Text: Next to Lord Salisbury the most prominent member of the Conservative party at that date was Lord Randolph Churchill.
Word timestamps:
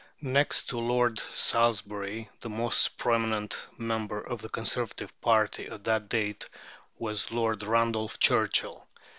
Next 0.23 0.67
to 0.69 0.79
Lord 0.79 1.19
Salisbury 1.35 2.27
the 2.39 2.49
most 2.49 2.97
prominent 2.97 3.67
member 3.77 4.19
of 4.19 4.41
the 4.41 4.49
Conservative 4.49 5.13
party 5.21 5.67
at 5.67 5.83
that 5.83 6.09
date 6.09 6.49
was 6.97 7.29
Lord 7.29 7.61
Randolph 7.61 8.17
Churchill. 8.17 8.87